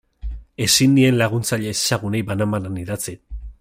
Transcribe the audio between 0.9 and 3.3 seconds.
nien laguntzaile ezezagunei banan-banan idatzi.